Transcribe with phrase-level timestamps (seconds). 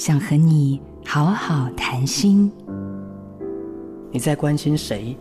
[0.00, 2.50] 想和你好好谈心。
[4.10, 5.14] 你在关心谁？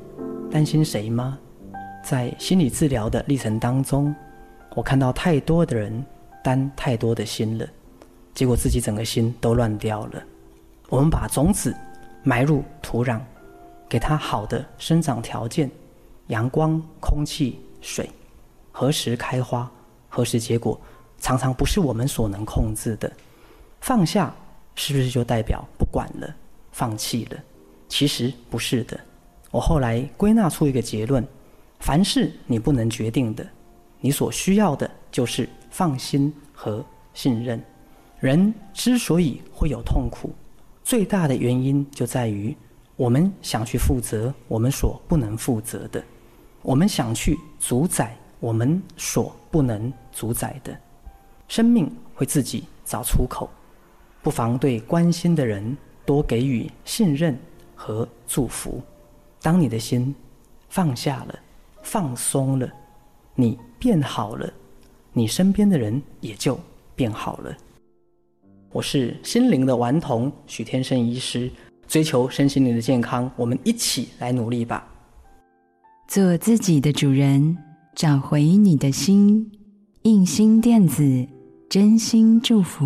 [0.49, 1.37] 担心谁吗？
[2.01, 4.15] 在心理治疗的历程当中，
[4.77, 6.05] 我看到太多的人
[6.41, 7.67] 担太多的心了，
[8.33, 10.23] 结果自己整个心都乱掉了。
[10.87, 11.75] 我们把种子
[12.23, 13.19] 埋入土壤，
[13.89, 15.69] 给它好的生长条件，
[16.27, 18.09] 阳光、空气、水，
[18.71, 19.69] 何时开花，
[20.07, 20.79] 何时结果，
[21.19, 23.11] 常常不是我们所能控制的。
[23.81, 24.33] 放下。
[24.81, 26.35] 是不是就代表不管了、
[26.71, 27.37] 放弃了？
[27.89, 28.97] 其实不是的。
[29.51, 31.21] 我后来归纳出一个结论：
[31.81, 33.45] 凡是你不能决定的，
[33.99, 37.61] 你所需要的就是放心和信任。
[38.21, 40.33] 人之所以会有痛苦，
[40.81, 42.55] 最大的原因就在于
[42.95, 46.01] 我们想去负责我们所不能负责的，
[46.61, 50.73] 我们想去主宰我们所不能主宰的。
[51.49, 53.49] 生命会自己找出口。
[54.21, 57.37] 不妨对关心的人多给予信任
[57.75, 58.81] 和祝福。
[59.41, 60.13] 当你的心
[60.67, 61.39] 放下了、
[61.81, 62.69] 放松了，
[63.35, 64.51] 你变好了，
[65.13, 66.59] 你身边的人也就
[66.95, 67.55] 变好了。
[68.71, 71.49] 我是心灵的顽童许天生医师，
[71.87, 74.85] 追求身心灵的健康，我们一起来努力吧。
[76.07, 77.57] 做自己的主人，
[77.95, 79.49] 找回你的心。
[80.03, 81.27] 印心电子，
[81.69, 82.85] 真心祝福。